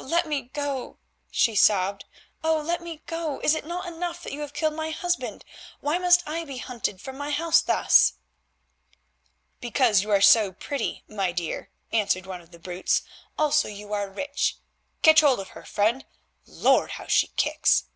let 0.00 0.26
me 0.28 0.42
go," 0.42 0.96
she 1.28 1.56
sobbed, 1.56 2.04
"oh! 2.44 2.60
let 2.60 2.80
me 2.80 3.02
go. 3.06 3.40
Is 3.40 3.56
it 3.56 3.66
not 3.66 3.84
enough 3.86 4.22
that 4.22 4.32
you 4.32 4.42
have 4.42 4.52
killed 4.52 4.74
my 4.74 4.90
husband? 4.90 5.44
Why 5.80 5.98
must 5.98 6.22
I 6.24 6.44
be 6.44 6.58
hunted 6.58 7.00
from 7.00 7.18
my 7.18 7.30
house 7.32 7.60
thus?" 7.60 8.12
"Because 9.60 10.02
you 10.04 10.12
are 10.12 10.20
so 10.20 10.52
pretty, 10.52 11.02
my 11.08 11.32
dear," 11.32 11.72
answered 11.90 12.26
one 12.26 12.40
of 12.40 12.52
the 12.52 12.60
brutes, 12.60 13.02
"also 13.36 13.66
you 13.66 13.92
are 13.92 14.08
rich. 14.08 14.58
Catch 15.02 15.22
hold 15.22 15.40
of 15.40 15.48
her, 15.48 15.64
friend. 15.64 16.06
Lord! 16.46 16.92
how 16.92 17.06
she 17.08 17.26
kicks!" 17.34 17.86